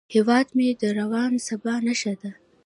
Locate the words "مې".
0.57-0.67